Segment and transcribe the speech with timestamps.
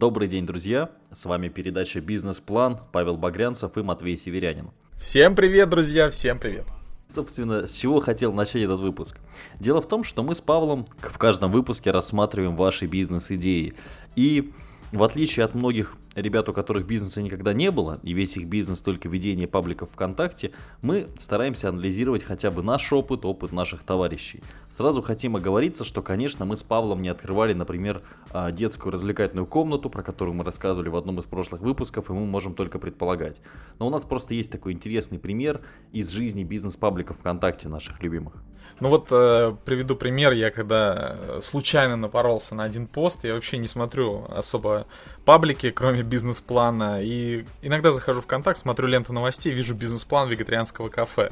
[0.00, 0.88] Добрый день, друзья!
[1.12, 4.70] С вами передача «Бизнес-план» Павел Багрянцев и Матвей Северянин.
[4.98, 6.08] Всем привет, друзья!
[6.08, 6.64] Всем привет!
[7.06, 9.18] Собственно, с чего хотел начать этот выпуск?
[9.58, 13.74] Дело в том, что мы с Павлом в каждом выпуске рассматриваем ваши бизнес-идеи.
[14.16, 14.54] И
[14.92, 18.80] в отличие от многих ребят, у которых бизнеса никогда не было, и весь их бизнес
[18.80, 20.50] только ведение пабликов ВКонтакте,
[20.82, 24.42] мы стараемся анализировать хотя бы наш опыт, опыт наших товарищей.
[24.68, 29.90] Сразу хотим оговориться, что, конечно, мы с Павлом не открывали, например, а, детскую развлекательную комнату,
[29.90, 33.40] про которую мы рассказывали в одном из прошлых выпусков, и мы можем только предполагать.
[33.78, 35.60] Но у нас просто есть такой интересный пример
[35.92, 38.34] из жизни бизнес-пабликов ВКонтакте наших любимых.
[38.80, 40.32] Ну вот э, приведу пример.
[40.32, 44.79] Я когда случайно напоролся на один пост, я вообще не смотрю особо
[45.24, 47.02] паблики, кроме бизнес-плана.
[47.02, 51.30] И иногда захожу в контакт, смотрю ленту новостей, вижу бизнес-план вегетарианского кафе.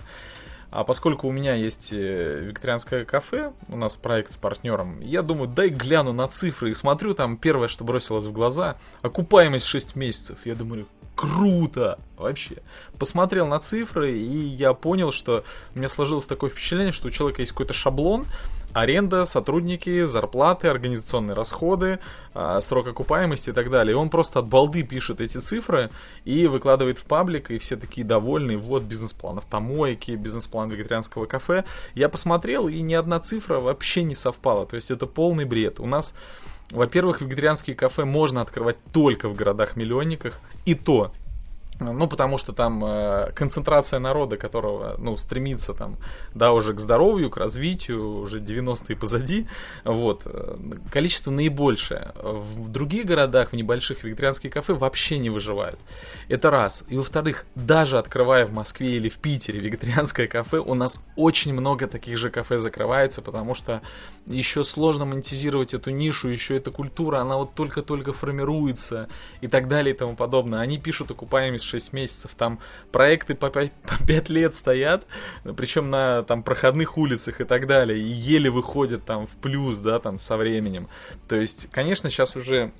[0.70, 5.48] А поскольку у меня есть э, вегетарианское кафе, у нас проект с партнером, я думаю,
[5.48, 10.36] дай гляну на цифры и смотрю там первое, что бросилось в глаза, окупаемость 6 месяцев.
[10.44, 12.56] Я думаю, круто вообще.
[12.98, 15.42] Посмотрел на цифры, и я понял, что
[15.74, 18.26] у меня сложилось такое впечатление, что у человека есть какой-то шаблон,
[18.72, 21.98] аренда, сотрудники, зарплаты, организационные расходы,
[22.34, 23.92] а, срок окупаемости и так далее.
[23.92, 25.90] И он просто от балды пишет эти цифры
[26.24, 28.56] и выкладывает в паблик, и все такие довольны.
[28.56, 31.64] Вот бизнес-план автомойки, бизнес-план вегетарианского кафе.
[31.94, 34.66] Я посмотрел, и ни одна цифра вообще не совпала.
[34.66, 35.80] То есть это полный бред.
[35.80, 36.14] У нас
[36.70, 41.10] во-первых, вегетарианские кафе можно открывать только в городах-миллионниках, и то
[41.80, 45.96] ну, потому что там э, концентрация народа, которого, ну, стремится там,
[46.34, 49.46] да, уже к здоровью, к развитию, уже 90-е позади,
[49.84, 50.56] вот, э,
[50.90, 52.12] количество наибольшее.
[52.22, 55.78] В других городах, в небольших вегетарианские кафе вообще не выживают.
[56.28, 56.84] Это раз.
[56.88, 61.86] И во-вторых, даже открывая в Москве или в Питере вегетарианское кафе, у нас очень много
[61.86, 63.82] таких же кафе закрывается, потому что
[64.26, 69.08] еще сложно монетизировать эту нишу, еще эта культура, она вот только-только формируется
[69.40, 70.60] и так далее и тому подобное.
[70.60, 72.58] Они пишут окупаемость 6 месяцев, там
[72.90, 75.06] проекты по 5, по 5 лет стоят,
[75.56, 79.98] причем на там проходных улицах и так далее, и еле выходят там в плюс, да,
[79.98, 80.88] там со временем.
[81.28, 82.72] То есть, конечно, сейчас уже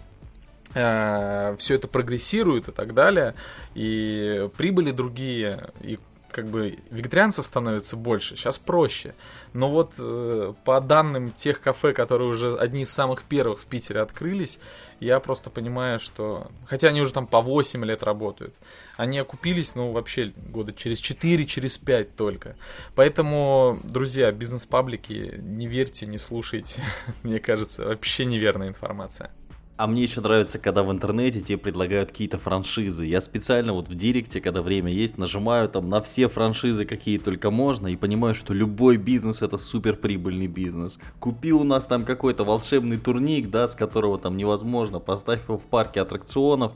[0.75, 3.34] э, все это прогрессирует и так далее,
[3.75, 5.98] и прибыли другие, и
[6.31, 9.15] как бы вегетарианцев становится больше, сейчас проще.
[9.55, 14.00] Но вот э, по данным тех кафе, которые уже одни из самых первых в Питере
[14.00, 14.59] открылись,
[15.00, 16.49] я просто понимаю, что...
[16.66, 18.55] Хотя они уже там по 8 лет работают.
[18.97, 22.56] Они окупились, ну, вообще года через 4, через 5 только.
[22.95, 26.83] Поэтому, друзья, бизнес-паблики, не верьте, не слушайте.
[27.22, 29.31] Мне кажется, вообще неверная информация.
[29.78, 33.05] А мне еще нравится, когда в интернете тебе предлагают какие-то франшизы.
[33.05, 37.53] Я специально вот в директе, когда время есть, нажимаю там на все франшизы, какие только
[37.53, 40.99] можно, и понимаю, что любой бизнес это супер прибыльный бизнес.
[41.21, 45.66] Купи у нас там какой-то волшебный турник, да, с которого там невозможно, поставь его в
[45.66, 46.72] парке аттракционов,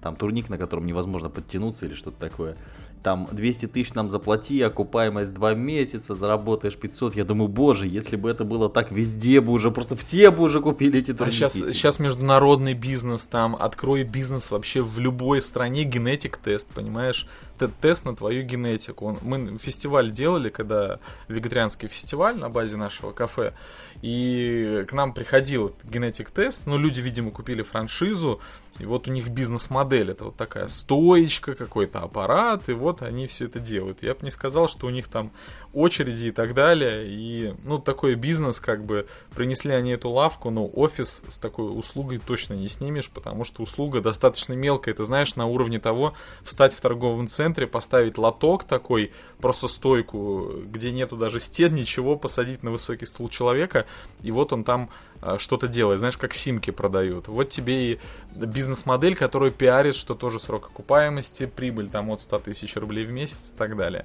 [0.00, 2.56] там турник, на котором невозможно подтянуться или что-то такое
[3.02, 7.16] там 200 тысяч нам заплати, окупаемость 2 месяца, заработаешь 500.
[7.16, 10.60] Я думаю, боже, если бы это было так везде бы уже, просто все бы уже
[10.60, 11.44] купили эти турники.
[11.44, 17.26] А сейчас, сейчас международный бизнес там, открой бизнес вообще в любой стране, генетик тест, понимаешь?
[17.68, 19.18] Тест на твою генетику.
[19.22, 23.52] Мы фестиваль делали, когда вегетарианский фестиваль на базе нашего кафе,
[24.00, 28.40] и к нам приходил генетик тест, но люди, видимо, купили франшизу,
[28.78, 33.44] и вот у них бизнес-модель, это вот такая стоечка, какой-то аппарат, и вот они все
[33.44, 34.02] это делают.
[34.02, 35.30] Я бы не сказал, что у них там
[35.72, 37.06] очереди и так далее.
[37.06, 42.18] И, ну, такой бизнес, как бы, принесли они эту лавку, но офис с такой услугой
[42.18, 44.94] точно не снимешь, потому что услуга достаточно мелкая.
[44.94, 50.90] Ты знаешь, на уровне того, встать в торговом центре, поставить лоток такой, просто стойку, где
[50.90, 53.86] нету даже стен, ничего, посадить на высокий стул человека,
[54.22, 54.90] и вот он там
[55.20, 57.28] а, что-то делает, знаешь, как симки продают.
[57.28, 57.98] Вот тебе и
[58.34, 63.38] бизнес-модель, которая пиарит, что тоже срок окупаемости, прибыль там от 100 тысяч рублей в месяц
[63.54, 64.04] и так далее.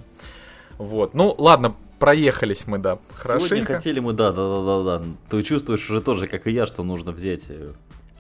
[0.78, 1.14] Вот.
[1.14, 3.48] Ну, ладно, проехались мы, да, хорошенько.
[3.48, 5.06] Сегодня хотели мы, да, да, да, да, да.
[5.30, 7.74] Ты чувствуешь уже тоже, как и я, что нужно взять э,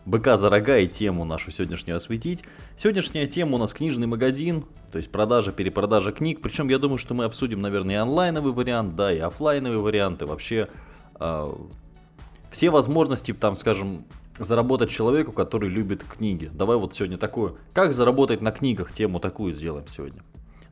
[0.06, 2.44] быка за рога и тему нашу сегодняшнюю осветить.
[2.78, 6.42] Сегодняшняя тема у нас книжный магазин, то есть продажа, перепродажа книг.
[6.42, 10.26] Причем я думаю, что мы обсудим, наверное, и онлайновый вариант, да, и офлайновый вариант, и
[10.26, 10.70] вообще
[11.20, 11.54] э,
[12.52, 14.06] все возможности, там, скажем,
[14.40, 16.50] заработать человеку, который любит книги.
[16.52, 20.22] Давай вот сегодня такую, как заработать на книгах, тему такую сделаем сегодня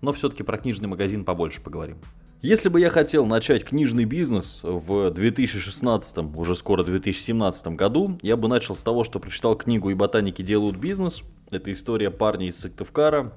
[0.06, 1.98] но все-таки про книжный магазин побольше поговорим.
[2.42, 8.48] Если бы я хотел начать книжный бизнес в 2016, уже скоро 2017 году, я бы
[8.48, 11.24] начал с того, что прочитал книгу «И ботаники делают бизнес».
[11.50, 13.34] Это история парня из Сыктывкара,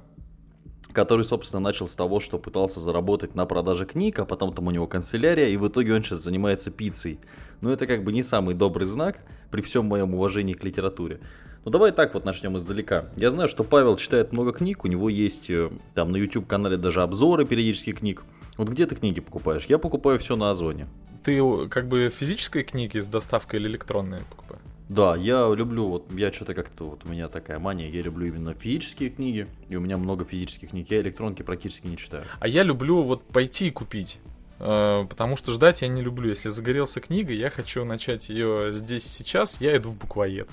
[0.92, 4.70] который, собственно, начал с того, что пытался заработать на продаже книг, а потом там у
[4.70, 7.18] него канцелярия, и в итоге он сейчас занимается пиццей.
[7.62, 9.20] Но это как бы не самый добрый знак,
[9.50, 11.20] при всем моем уважении к литературе.
[11.68, 13.10] Ну давай так вот начнем издалека.
[13.14, 16.78] Я знаю, что Павел читает много книг, у него есть э, там на YouTube канале
[16.78, 18.24] даже обзоры периодически книг.
[18.56, 19.66] Вот где ты книги покупаешь?
[19.66, 20.86] Я покупаю все на Озоне.
[21.24, 24.62] Ты как бы физические книги с доставкой или электронные покупаешь?
[24.88, 28.54] Да, я люблю, вот я что-то как-то, вот у меня такая мания, я люблю именно
[28.54, 32.24] физические книги, и у меня много физических книг, я электронки практически не читаю.
[32.40, 34.18] А я люблю вот пойти и купить.
[34.58, 36.30] Э, потому что ждать я не люблю.
[36.30, 40.48] Если загорелся книга, я хочу начать ее здесь сейчас, я иду в буквоед.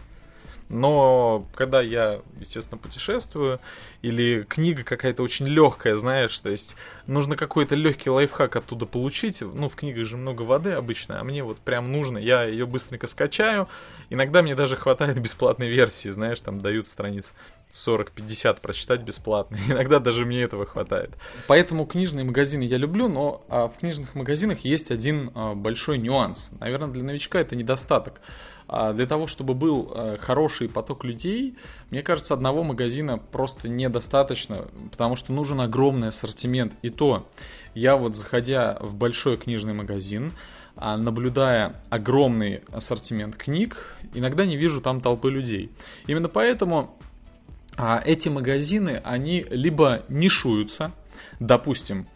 [0.68, 3.60] Но когда я, естественно, путешествую,
[4.02, 6.76] или книга какая-то очень легкая, знаешь, то есть
[7.06, 11.44] нужно какой-то легкий лайфхак оттуда получить, ну, в книгах же много воды обычно, а мне
[11.44, 13.68] вот прям нужно, я ее быстренько скачаю,
[14.10, 17.32] иногда мне даже хватает бесплатной версии, знаешь, там дают страниц
[17.72, 19.58] 40-50 прочитать бесплатно.
[19.68, 21.12] Иногда даже мне этого хватает.
[21.48, 26.50] Поэтому книжные магазины я люблю, но а, в книжных магазинах есть один а, большой нюанс.
[26.60, 28.22] Наверное, для новичка это недостаток.
[28.68, 31.56] А для того, чтобы был э, хороший поток людей,
[31.92, 36.74] мне кажется, одного магазина просто недостаточно, потому что нужен огромный ассортимент.
[36.82, 37.28] И то,
[37.76, 40.32] я вот заходя в большой книжный магазин,
[40.78, 45.70] а, наблюдая огромный ассортимент книг, иногда не вижу там толпы людей.
[46.08, 46.98] Именно поэтому
[47.78, 50.92] а, эти магазины, они либо нишуются,
[51.40, 52.08] допустим,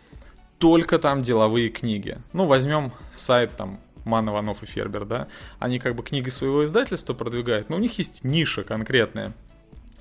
[0.58, 2.18] только там деловые книги.
[2.34, 5.28] Ну, возьмем сайт там Ман, Иванов и Фербер, да,
[5.60, 9.34] они как бы книги своего издательства продвигают, но у них есть ниша конкретная.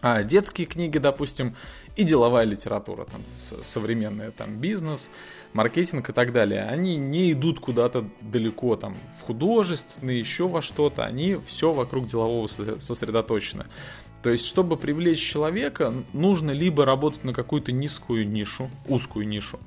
[0.00, 1.56] А детские книги, допустим,
[1.97, 5.11] и деловая литература, там, современная, там, бизнес,
[5.53, 11.05] маркетинг и так далее, они не идут куда-то далеко, там, в художественные, еще во что-то,
[11.05, 13.67] они все вокруг делового сосредоточено.
[14.23, 19.59] То есть, чтобы привлечь человека, нужно либо работать на какую-то низкую нишу, узкую нишу,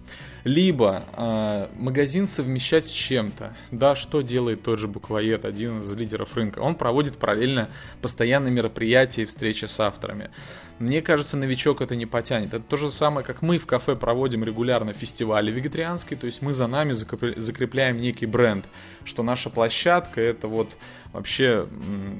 [0.44, 3.56] либо э, магазин совмещать с чем-то.
[3.72, 6.60] Да, что делает тот же Буквоед, один из лидеров рынка?
[6.60, 7.70] Он проводит параллельно
[8.02, 10.32] постоянные мероприятия и встречи с авторами.
[10.82, 12.56] Мне кажется, новичок это не потянет.
[12.56, 16.54] Это то же самое, как мы в кафе проводим регулярно фестивали вегетарианские, то есть мы
[16.54, 18.66] за нами закрепляем некий бренд,
[19.06, 20.76] что наша площадка это вот
[21.14, 21.68] вообще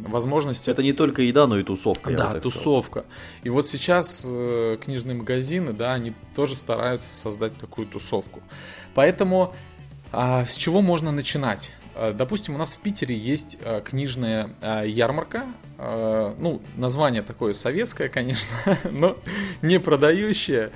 [0.02, 0.70] возможности.
[0.70, 2.12] Это не только еда, но и тусовка.
[2.12, 3.06] Да, тусовка.
[3.44, 8.42] И вот сейчас э, книжные магазины, да, они тоже стараются создать такую тусовку.
[8.94, 9.56] Поэтому
[10.12, 11.72] а, с чего можно начинать?
[11.96, 15.46] А, допустим, у нас в Питере есть а, книжная а, ярмарка.
[15.78, 18.56] А, ну, название такое советское, конечно,
[18.92, 19.18] но
[19.62, 20.72] не продающее.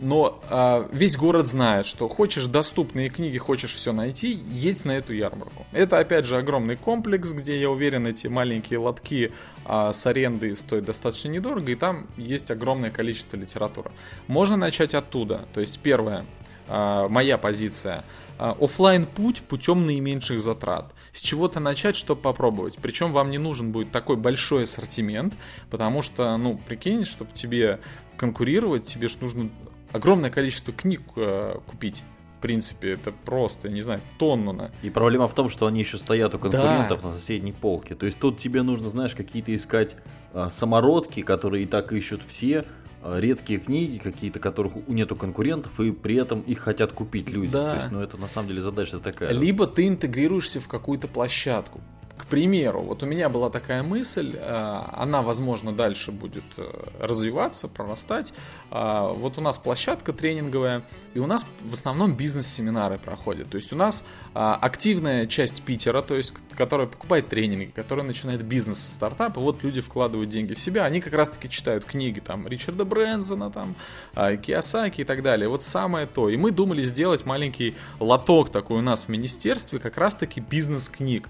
[0.00, 5.12] Но э, весь город знает, что хочешь доступные книги, хочешь все найти, едь на эту
[5.12, 5.66] ярмарку.
[5.72, 9.32] Это опять же огромный комплекс, где я уверен, эти маленькие лотки
[9.64, 13.90] э, с арендой стоят достаточно недорого, и там есть огромное количество литературы.
[14.28, 15.46] Можно начать оттуда.
[15.52, 16.24] То есть первое,
[16.68, 18.04] э, моя позиция.
[18.38, 22.78] Э, офлайн путь путем наименьших затрат с чего-то начать, чтобы попробовать.
[22.80, 25.34] Причем вам не нужен будет такой большой ассортимент,
[25.70, 27.80] потому что, ну, прикинь, чтобы тебе
[28.16, 29.50] конкурировать, тебе же нужно
[29.92, 32.02] огромное количество книг э, купить.
[32.38, 34.70] В принципе, это просто, не знаю, тонну на.
[34.82, 37.08] И проблема в том, что они еще стоят у конкурентов да.
[37.08, 37.96] на соседней полке.
[37.96, 39.96] То есть тут тебе нужно, знаешь, какие-то искать
[40.32, 42.64] а, самородки, которые и так ищут все, а,
[43.04, 47.52] редкие книги какие-то, которых нету конкурентов, и при этом их хотят купить люди.
[47.52, 47.72] Да.
[47.72, 49.32] То есть, ну это на самом деле задача такая.
[49.32, 51.80] Либо ты интегрируешься в какую-то площадку.
[52.28, 56.70] Примеру, вот у меня была такая мысль, э, она, возможно, дальше будет э,
[57.00, 58.34] развиваться, прорастать.
[58.70, 60.82] А, вот у нас площадка тренинговая,
[61.14, 63.48] и у нас в основном бизнес-семинары проходят.
[63.48, 64.04] То есть у нас
[64.34, 69.40] а, активная часть Питера, то есть которая покупает тренинги, которая начинает бизнес со стартапа.
[69.40, 73.74] Вот люди вкладывают деньги в себя, они как раз-таки читают книги там Ричарда Брэнсона, там
[74.14, 75.48] а, Киосаки и так далее.
[75.48, 76.28] Вот самое то.
[76.28, 81.28] И мы думали сделать маленький лоток такой у нас в министерстве, как раз-таки бизнес-книг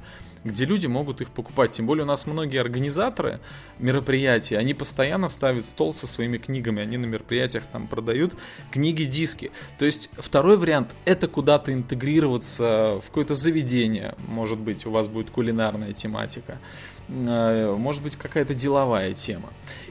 [0.49, 1.73] где люди могут их покупать.
[1.73, 3.41] Тем более у нас многие организаторы
[3.79, 8.33] мероприятий, они постоянно ставят стол со своими книгами, они на мероприятиях там продают
[8.71, 9.51] книги-диски.
[9.79, 15.31] То есть второй вариант это куда-то интегрироваться в какое-то заведение, может быть у вас будет
[15.31, 16.59] кулинарная тематика,
[17.09, 19.49] может быть какая-то деловая тема.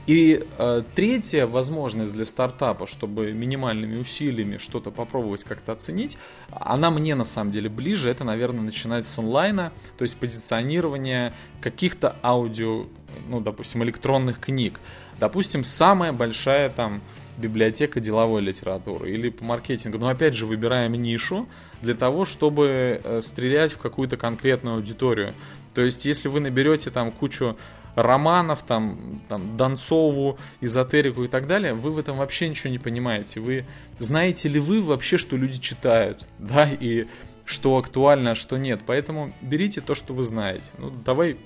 [0.07, 6.17] И э, третья возможность для стартапа, чтобы минимальными усилиями что-то попробовать как-то оценить,
[6.49, 8.09] она мне на самом деле ближе.
[8.09, 12.85] Это, наверное, начинать с онлайна, то есть позиционирование каких-то аудио,
[13.27, 14.79] ну, допустим, электронных книг.
[15.19, 17.01] Допустим, самая большая там
[17.37, 19.97] библиотека деловой литературы или по маркетингу.
[19.97, 21.47] Но опять же выбираем нишу
[21.81, 25.33] для того, чтобы э, стрелять в какую-то конкретную аудиторию.
[25.77, 27.55] То есть, если вы наберете там кучу
[27.93, 33.41] романов, там, там, Донцову, эзотерику и так далее, вы в этом вообще ничего не понимаете.
[33.41, 33.63] Вы
[33.99, 37.05] знаете ли вы вообще, что люди читают, да, и
[37.45, 38.79] что актуально, а что нет.
[38.87, 40.71] Поэтому берите то, что вы знаете.
[40.79, 41.37] Ну, давай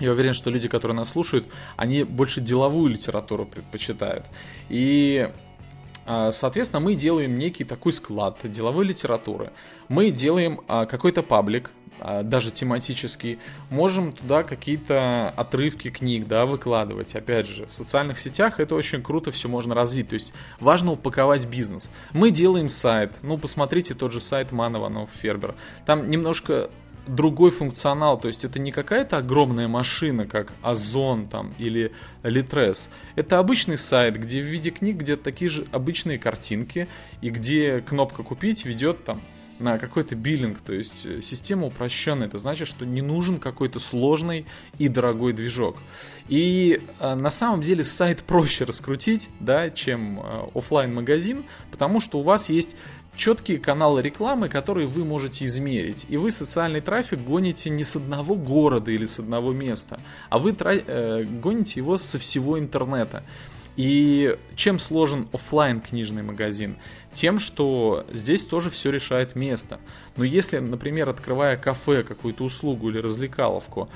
[0.00, 1.46] Я уверен, что люди, которые нас слушают,
[1.76, 4.24] они больше деловую литературу предпочитают.
[4.68, 5.30] И,
[6.06, 9.52] а, соответственно, мы делаем некий такой склад деловой литературы.
[9.88, 11.70] Мы делаем а, какой-то паблик,
[12.24, 13.38] даже тематический,
[13.70, 17.14] можем туда какие-то отрывки книг, да, выкладывать.
[17.14, 20.08] Опять же, в социальных сетях это очень круто, все можно развить.
[20.08, 21.90] То есть важно упаковать бизнес.
[22.12, 23.12] Мы делаем сайт.
[23.22, 25.54] Ну, посмотрите тот же сайт Манованов Фербер.
[25.86, 26.70] Там немножко
[27.06, 31.92] другой функционал, то есть это не какая-то огромная машина, как Озон там или
[32.22, 32.88] Litres.
[33.16, 36.88] Это обычный сайт, где в виде книг где такие же обычные картинки,
[37.20, 39.20] и где кнопка «Купить» ведет там
[39.60, 42.26] на какой-то биллинг, то есть э, система упрощенная.
[42.26, 44.46] Это значит, что не нужен какой-то сложный
[44.78, 45.76] и дорогой движок.
[46.28, 52.18] И э, на самом деле сайт проще раскрутить, да, чем э, офлайн магазин, потому что
[52.18, 52.76] у вас есть
[53.16, 56.06] четкие каналы рекламы, которые вы можете измерить.
[56.08, 60.00] И вы социальный трафик гоните не с одного города или с одного места,
[60.30, 63.22] а вы тра- э, гоните его со всего интернета.
[63.76, 66.76] И чем сложен офлайн книжный магазин?
[67.12, 69.80] Тем, что здесь тоже все решает место.
[70.16, 73.88] Но если, например, открывая кафе, какую-то услугу или развлекаловку,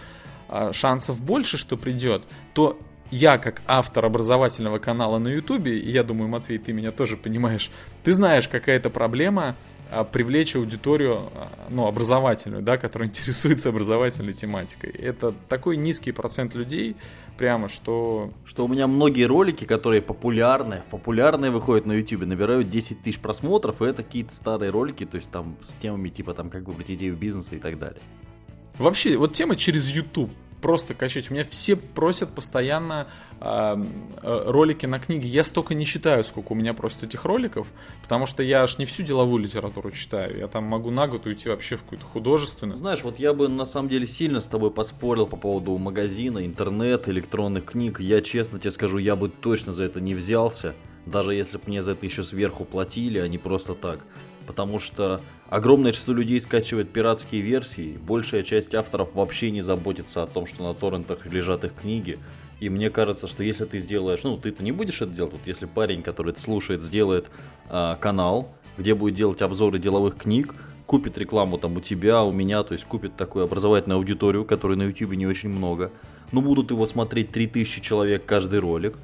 [0.49, 2.23] а, шансов больше, что придет,
[2.55, 2.79] то
[3.11, 7.71] я как автор образовательного канала на Ютубе, и я думаю, Матвей, ты меня тоже понимаешь,
[8.03, 9.55] ты знаешь, какая-то проблема
[10.03, 14.91] привлечь аудиторию, а, ну, образовательную, да, которая интересуется образовательной тематикой.
[14.91, 16.97] Это такой низкий процент людей,
[17.39, 18.31] прямо, что...
[18.47, 23.83] Что у меня многие ролики, которые популярны, популярные выходят на YouTube, набирают 10 тысяч просмотров,
[23.83, 27.15] и это какие-то старые ролики, то есть там с темами типа там как выбрать идею
[27.17, 28.01] бизнеса и так далее.
[28.79, 30.31] Вообще, вот тема через YouTube
[30.65, 31.31] просто качать.
[31.31, 33.07] У меня все просят постоянно
[34.23, 35.27] ролики на книги.
[35.27, 37.67] Я столько не читаю, сколько у меня просто этих роликов,
[38.03, 40.39] потому что я аж не всю деловую литературу читаю.
[40.39, 42.77] Я там могу на год уйти вообще в какую-то художественную.
[42.77, 47.09] Знаешь, вот я бы на самом деле сильно с тобой поспорил по поводу магазина, интернет,
[47.09, 48.01] электронных книг.
[48.01, 50.75] Я честно тебе скажу, я бы точно за это не взялся.
[51.05, 54.01] Даже если бы мне за это еще сверху платили, а не просто так
[54.47, 60.27] потому что огромное число людей скачивает пиратские версии, большая часть авторов вообще не заботится о
[60.27, 62.19] том, что на торрентах лежат их книги,
[62.65, 65.67] и мне кажется, что если ты сделаешь, ну ты-то не будешь это делать, вот если
[65.67, 67.27] парень, который это слушает, сделает
[67.69, 70.55] э, канал, где будет делать обзоры деловых книг,
[70.87, 74.85] купит рекламу там у тебя, у меня, то есть купит такую образовательную аудиторию, которой на
[74.85, 75.93] YouTube не очень много,
[76.33, 78.97] но будут его смотреть 3000 человек каждый ролик,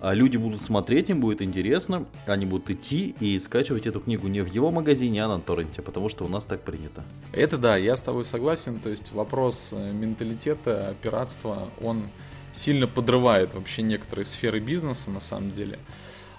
[0.00, 4.42] а люди будут смотреть, им будет интересно, они будут идти и скачивать эту книгу не
[4.42, 7.02] в его магазине, а на торренте, потому что у нас так принято.
[7.32, 12.04] Это да, я с тобой согласен, то есть вопрос э, менталитета, пиратства, он
[12.52, 15.78] сильно подрывает вообще некоторые сферы бизнеса на самом деле.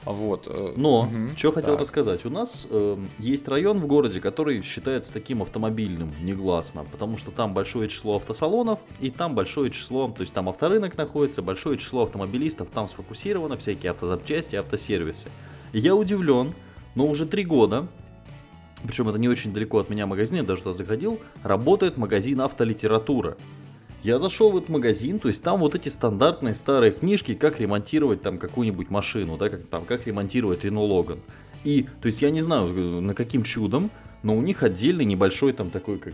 [0.05, 0.47] Вот.
[0.47, 2.25] Э, Но, угу, что хотел рассказать.
[2.25, 7.53] У нас э, есть район в городе, который считается таким автомобильным, негласно, потому что там
[7.53, 12.69] большое число автосалонов, и там большое число, то есть там авторынок находится, большое число автомобилистов,
[12.69, 15.29] там сфокусировано всякие автозапчасти, автосервисы.
[15.73, 16.53] И я удивлен,
[16.95, 17.87] но уже три года,
[18.83, 23.37] причем это не очень далеко от меня магазин, я даже туда заходил, работает магазин автолитература.
[24.03, 28.21] Я зашел в этот магазин, то есть там вот эти стандартные старые книжки, как ремонтировать
[28.21, 31.19] там какую-нибудь машину, да, как, там, как ремонтировать Renault Logan.
[31.65, 33.91] И, то есть я не знаю, э, на каким чудом,
[34.23, 36.13] но у них отдельный небольшой там такой, как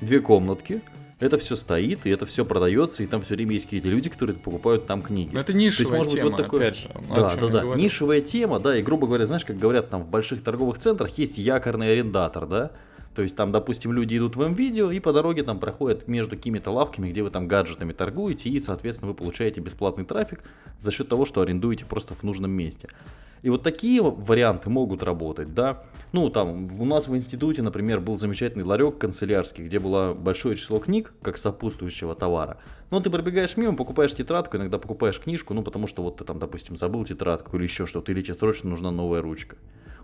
[0.00, 0.82] две комнатки,
[1.20, 4.36] это все стоит, и это все продается, и там все время есть какие-то люди, которые
[4.36, 5.30] покупают там книги.
[5.32, 6.60] Но это нишевая есть, тема, быть, вот такой...
[6.60, 6.88] опять же.
[7.14, 10.42] Да, да, да, нишевая тема, да, и грубо говоря, знаешь, как говорят там в больших
[10.42, 12.72] торговых центрах, есть якорный арендатор, да,
[13.14, 16.70] то есть там, допустим, люди идут в М-видео и по дороге там проходят между какими-то
[16.70, 20.42] лавками, где вы там гаджетами торгуете, и, соответственно, вы получаете бесплатный трафик
[20.78, 22.88] за счет того, что арендуете просто в нужном месте.
[23.42, 25.82] И вот такие варианты могут работать, да.
[26.12, 30.78] Ну, там, у нас в институте, например, был замечательный ларек канцелярский, где было большое число
[30.78, 32.58] книг, как сопутствующего товара.
[32.90, 36.38] Но ты пробегаешь мимо, покупаешь тетрадку, иногда покупаешь книжку, ну, потому что вот ты там,
[36.38, 39.56] допустим, забыл тетрадку или еще что-то, или тебе срочно нужна новая ручка.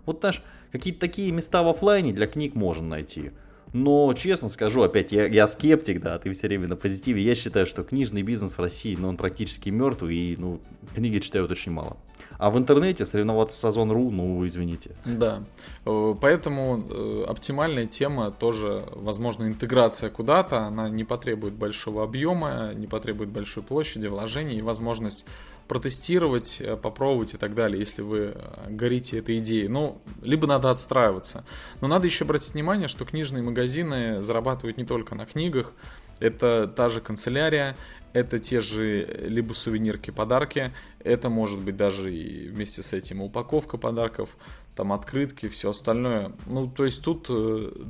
[0.07, 3.31] Вот знаешь, какие-то такие места в офлайне для книг можно найти.
[3.73, 7.21] Но, честно скажу, опять, я, я скептик, да, ты все время на позитиве.
[7.21, 10.59] Я считаю, что книжный бизнес в России, ну, он практически мертвый, и, ну,
[10.95, 11.97] книги читают очень мало.
[12.37, 14.91] А в интернете соревноваться с Озон.ру, ну, извините.
[15.05, 15.43] Да,
[15.85, 22.87] э, поэтому э, оптимальная тема тоже, возможно, интеграция куда-то, она не потребует большого объема, не
[22.87, 25.25] потребует большой площади, вложений и возможность
[25.67, 28.33] протестировать, э, попробовать и так далее, если вы э,
[28.69, 29.67] горите этой идеей.
[29.67, 31.43] Ну, либо надо отстраиваться.
[31.81, 35.73] Но надо еще обратить внимание, что книжные магазины зарабатывают не только на книгах.
[36.19, 37.75] Это та же канцелярия,
[38.13, 40.71] это те же э, либо сувенирки, подарки,
[41.03, 44.29] это может быть даже и вместе с этим упаковка подарков,
[44.75, 46.31] там открытки, все остальное.
[46.47, 47.27] Ну, то есть тут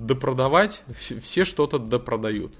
[0.07, 0.81] допродавать,
[1.21, 2.51] все что-то допродают.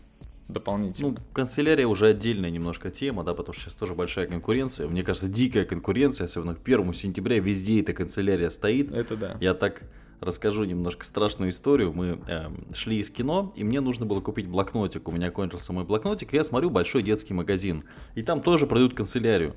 [0.47, 1.09] Дополнительно.
[1.09, 4.87] Ну, канцелярия уже отдельная немножко тема, да, потому что сейчас тоже большая конкуренция.
[4.87, 8.91] Мне кажется, дикая конкуренция, особенно к первому сентября, везде эта канцелярия стоит.
[8.91, 9.37] Это да.
[9.41, 9.83] Я так
[10.19, 11.93] расскажу немножко страшную историю.
[11.93, 15.07] Мы э, шли из кино, и мне нужно было купить блокнотик.
[15.07, 17.83] У меня кончился мой блокнотик, и я смотрю большой детский магазин.
[18.15, 19.55] И там тоже продают канцелярию.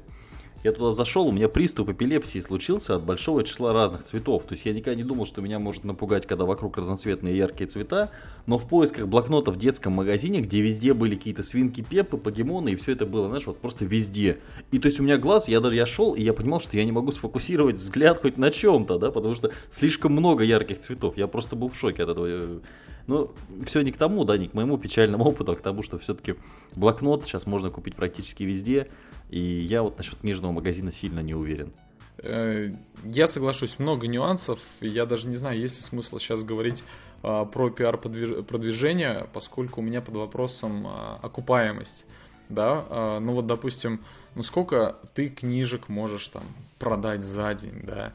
[0.62, 4.44] Я туда зашел, у меня приступ эпилепсии случился от большого числа разных цветов.
[4.44, 8.10] То есть я никогда не думал, что меня может напугать, когда вокруг разноцветные яркие цвета.
[8.46, 12.76] Но в поисках блокнота в детском магазине, где везде были какие-то свинки Пеппы, покемоны, и
[12.76, 14.38] все это было, знаешь, вот просто везде.
[14.70, 16.84] И то есть у меня глаз, я даже я шел, и я понимал, что я
[16.84, 21.16] не могу сфокусировать взгляд хоть на чем-то, да, потому что слишком много ярких цветов.
[21.16, 22.60] Я просто был в шоке от этого.
[23.06, 23.32] Но
[23.66, 26.34] все не к тому, да, не к моему печальному опыту, а к тому, что все-таки
[26.74, 28.88] блокнот сейчас можно купить практически везде.
[29.30, 31.72] И я вот насчет книжного магазина сильно не уверен.
[32.18, 32.70] Э,
[33.04, 34.58] я соглашусь, много нюансов.
[34.80, 36.82] Я даже не знаю, есть ли смысл сейчас говорить
[37.22, 42.06] а, про пиар-продвижение, поскольку у меня под вопросом а, окупаемость.
[42.48, 44.00] Да, а, ну вот, допустим,
[44.34, 46.42] ну сколько ты книжек можешь там
[46.78, 48.12] продать за день, да?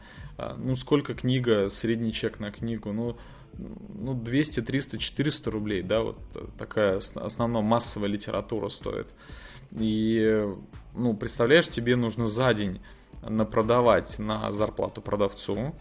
[0.57, 3.15] Ну сколько книга, средний чек на книгу, ну
[3.57, 6.17] ну, 200, 300, 400 рублей, да, вот
[6.57, 9.07] такая основная массовая литература стоит.
[9.71, 10.45] И
[10.93, 12.79] ну, представляешь, тебе нужно за день
[13.21, 15.73] напродавать на зарплату продавцу,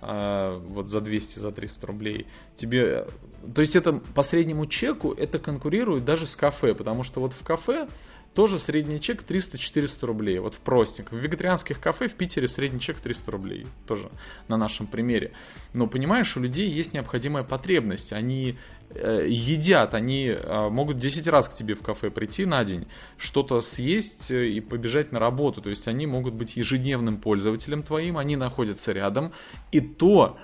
[0.00, 3.06] а, вот за 200, за 300 рублей, тебе,
[3.54, 7.42] то есть это по среднему чеку это конкурирует даже с кафе, потому что вот в
[7.42, 7.88] кафе
[8.36, 10.38] тоже средний чек 300-400 рублей.
[10.38, 11.18] Вот в простеньком.
[11.18, 13.66] В вегетарианских кафе в Питере средний чек 300 рублей.
[13.86, 14.10] Тоже
[14.48, 15.32] на нашем примере.
[15.72, 18.12] Но понимаешь, у людей есть необходимая потребность.
[18.12, 18.54] Они
[18.90, 23.62] э, едят, они э, могут 10 раз к тебе в кафе прийти на день, что-то
[23.62, 25.62] съесть э, и побежать на работу.
[25.62, 29.32] То есть они могут быть ежедневным пользователем твоим, они находятся рядом.
[29.72, 30.36] И то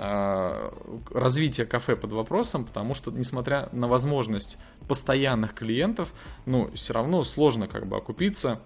[0.00, 4.56] развитие кафе под вопросом, потому что, несмотря на возможность
[4.88, 6.08] постоянных клиентов,
[6.46, 8.60] ну, все равно сложно как бы окупиться,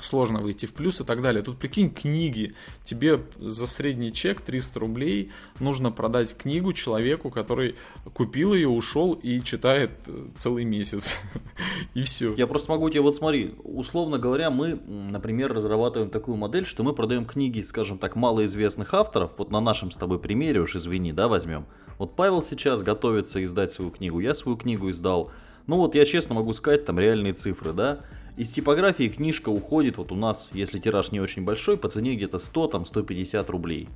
[0.00, 1.42] сложно выйти в плюс и так далее.
[1.42, 2.54] Тут прикинь, книги.
[2.84, 7.74] Тебе за средний чек 300 рублей нужно продать книгу человеку, который
[8.14, 11.18] купил ее, ушел и читает э, целый месяц.
[11.94, 12.34] и все.
[12.34, 16.92] Я просто могу тебе, вот смотри, условно говоря, мы, например, разрабатываем такую модель, что мы
[16.92, 19.32] продаем книги, скажем так, малоизвестных авторов.
[19.38, 21.66] Вот на нашем с тобой примере, уж извини, да, возьмем.
[21.98, 25.30] Вот Павел сейчас готовится издать свою книгу, я свою книгу издал.
[25.66, 28.00] Ну вот я честно могу сказать там реальные цифры, да.
[28.36, 32.38] Из типографии книжка уходит, вот у нас, если тираж не очень большой, по цене где-то
[32.38, 33.88] 100, там 150 рублей.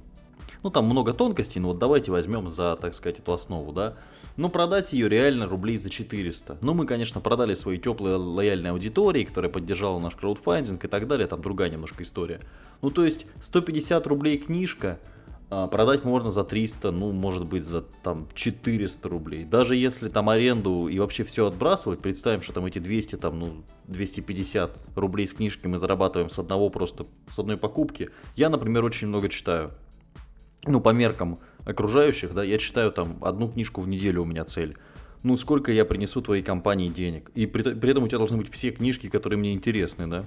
[0.63, 3.97] Ну там много тонкостей, но вот давайте возьмем за, так сказать, эту основу, да.
[4.39, 6.57] Ну продать ее реально рублей за 400.
[6.63, 11.27] Ну мы, конечно, продали своей теплой лояльной аудитории, которая поддержала наш краудфандинг и так далее,
[11.27, 12.41] там другая немножко история.
[12.81, 14.99] Ну то есть 150 рублей книжка,
[15.51, 19.45] продать можно за 300, ну, может быть, за там 400 рублей.
[19.45, 23.65] Даже если там аренду и вообще все отбрасывать, представим, что там эти 200, там, ну,
[23.89, 28.11] 250 рублей с книжки мы зарабатываем с одного просто, с одной покупки.
[28.37, 29.73] Я, например, очень много читаю.
[30.65, 34.77] Ну, по меркам окружающих, да, я читаю там одну книжку в неделю у меня цель.
[35.23, 37.31] Ну, сколько я принесу твоей компании денег?
[37.35, 40.27] И при, при этом у тебя должны быть все книжки, которые мне интересны, да?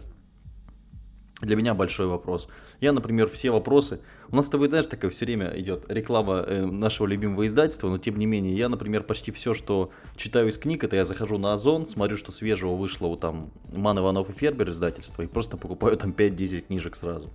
[1.42, 2.48] Для меня большой вопрос.
[2.80, 4.00] Я, например, все вопросы...
[4.30, 7.98] У нас с тобой, знаешь, такая все время идет реклама э, нашего любимого издательства, но
[7.98, 11.54] тем не менее, я, например, почти все, что читаю из книг, это я захожу на
[11.54, 15.98] Озон, смотрю, что свежего вышло у там Ман Иванов и Фербер издательства, и просто покупаю
[15.98, 17.30] там 5-10 книжек сразу.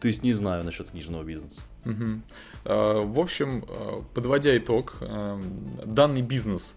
[0.00, 1.62] То есть не знаю насчет книжного бизнеса.
[1.84, 2.22] Угу.
[2.64, 5.38] В общем, э, подводя итог, э,
[5.84, 6.74] данный бизнес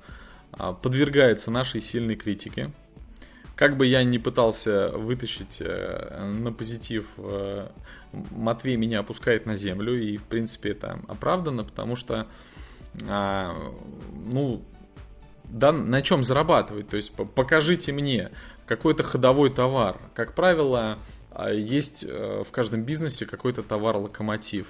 [0.81, 2.71] подвергается нашей сильной критике
[3.59, 7.67] как бы я не пытался вытащить э, на позитив, э,
[8.31, 12.25] Матвей меня опускает на землю, и в принципе это оправдано, потому что,
[13.09, 13.53] а,
[14.31, 14.63] ну,
[15.43, 16.87] да, на чем зарабатывать?
[16.87, 18.31] То есть покажите мне
[18.65, 19.97] какой-то ходовой товар.
[20.13, 20.97] Как правило,
[21.31, 24.67] а, есть э, в каждом бизнесе какой-то товар-локомотив.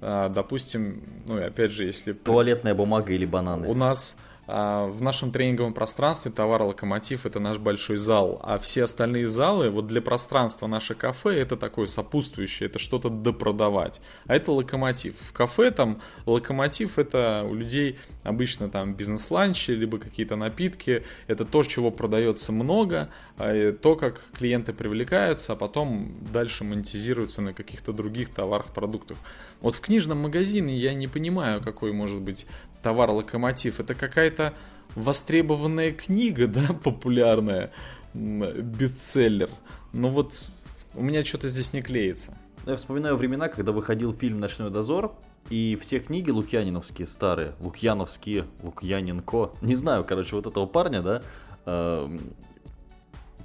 [0.00, 2.14] А, допустим, ну и опять же, если...
[2.14, 3.68] Туалетная бумага или бананы.
[3.68, 4.16] У нас
[4.50, 9.86] в нашем тренинговом пространстве товар локомотив это наш большой зал, а все остальные залы вот
[9.86, 14.00] для пространства наше кафе это такое сопутствующее, это что-то допродавать.
[14.26, 15.14] А это локомотив.
[15.20, 21.04] В кафе там локомотив это у людей обычно там бизнес-ланчи, либо какие-то напитки.
[21.26, 23.08] Это то, чего продается много,
[23.38, 29.16] а, то, как клиенты привлекаются, а потом дальше монетизируются на каких-то других товарах, продуктах.
[29.60, 32.46] Вот в книжном магазине я не понимаю, какой может быть
[32.82, 33.80] товар-локомотив.
[33.80, 34.54] Это какая-то
[34.94, 37.70] востребованная книга, да, популярная,
[38.14, 39.50] бестселлер.
[39.92, 40.42] Но вот
[40.94, 42.36] у меня что-то здесь не клеится.
[42.66, 45.14] Я вспоминаю времена, когда выходил фильм «Ночной дозор»,
[45.48, 51.22] и все книги лукьяниновские старые, лукьяновские, Лукьяненко, не знаю, короче, вот этого парня, да,
[51.66, 52.34] Эм,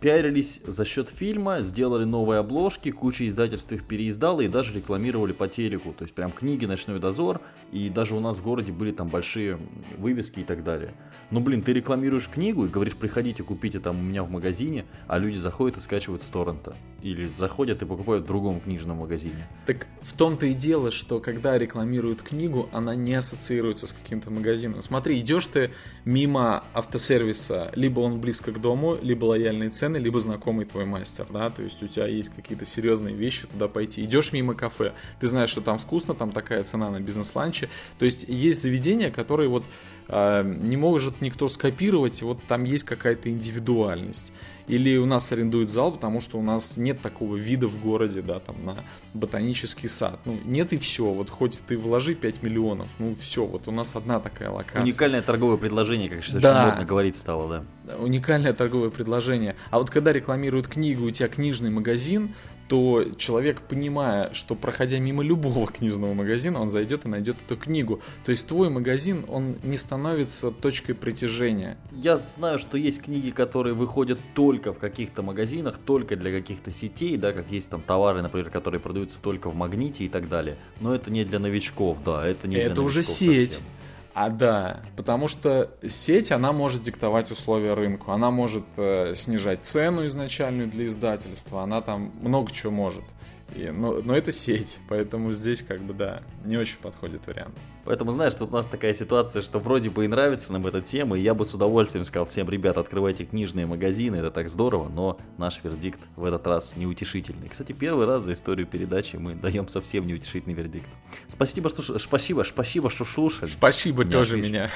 [0.06, 5.48] пиарились за счет фильма, сделали новые обложки, куча издательств их переиздала и даже рекламировали по
[5.48, 5.96] телеку.
[5.98, 7.42] То есть прям книги «Ночной дозор»,
[7.72, 9.58] и даже у нас в городе были там большие
[9.98, 10.94] вывески и так далее.
[11.32, 15.18] Ну блин, ты рекламируешь книгу и говоришь, приходите, купите там у меня в магазине, а
[15.18, 16.76] люди заходят и скачивают с торрента.
[17.02, 19.48] Или заходят и покупают в другом книжном магазине.
[19.66, 24.84] Так в том-то и дело, что когда рекламируют книгу, она не ассоциируется с каким-то магазином.
[24.84, 25.72] Смотри, идешь ты
[26.04, 31.26] мимо автосервиса, либо он близко к дому, либо лояльные цены, цены, либо знакомый твой мастер,
[31.30, 34.04] да, то есть у тебя есть какие-то серьезные вещи туда пойти.
[34.04, 37.70] Идешь мимо кафе, ты знаешь, что там вкусно, там такая цена на бизнес-ланче.
[37.98, 39.64] То есть есть заведения, которые вот
[40.08, 44.32] э, не может никто скопировать, вот там есть какая-то индивидуальность.
[44.68, 48.40] Или у нас арендуют зал, потому что у нас нет такого вида в городе, да,
[48.40, 48.76] там на
[49.14, 50.20] ботанический сад.
[50.26, 51.06] Ну, нет и все.
[51.06, 54.82] Вот хоть ты вложи 5 миллионов, ну все, вот у нас одна такая локация.
[54.82, 56.66] Уникальное торговое предложение, как сейчас да.
[56.68, 57.98] модно говорить стало, да.
[57.98, 59.56] Уникальное торговое предложение.
[59.70, 62.34] А вот когда рекламируют книгу, у тебя книжный магазин,
[62.68, 68.02] то человек, понимая, что проходя мимо любого книжного магазина, он зайдет и найдет эту книгу.
[68.26, 71.78] То есть твой магазин, он не становится точкой притяжения.
[71.92, 77.18] Я знаю, что есть книги, которые выходят только в каких-то магазинах, только для каких-то сетей,
[77.18, 80.58] да, как есть там товары, например, которые продаются только в магните и так далее.
[80.80, 83.54] Но это не для новичков, да, это не это для уже сеть.
[83.54, 83.75] Совсем.
[84.16, 90.06] А да, потому что сеть, она может диктовать условия рынку, она может э, снижать цену
[90.06, 93.04] изначальную для издательства, она там много чего может.
[93.54, 97.54] И, но, но это сеть, поэтому здесь как бы да, не очень подходит вариант.
[97.86, 101.18] Поэтому, знаешь, тут у нас такая ситуация, что вроде бы и нравится нам эта тема,
[101.18, 105.20] и я бы с удовольствием сказал всем, ребят, открывайте книжные магазины, это так здорово, но
[105.38, 107.48] наш вердикт в этот раз неутешительный.
[107.48, 110.88] Кстати, первый раз за историю передачи мы даем совсем неутешительный вердикт.
[111.28, 113.52] Спасибо, что, спасибо, спасибо, что слушали.
[113.52, 114.72] Спасибо тоже меня.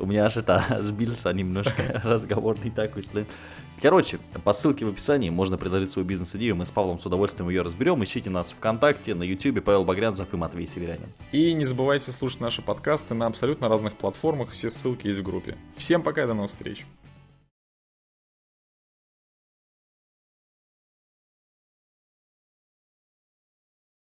[0.00, 3.26] У меня аж это сбился немножко разговор не так если.
[3.82, 7.62] Короче, по ссылке в описании можно предложить свою бизнес-идею, мы с Павлом с удовольствием ее
[7.62, 8.02] разберем.
[8.04, 11.08] Ищите нас ВКонтакте, на Ютубе, Павел Багрянцев и Матвей Северянин.
[11.32, 15.56] И не забывайте слушать наши подкасты на абсолютно разных платформах, все ссылки есть в группе.
[15.76, 16.84] Всем пока до новых встреч!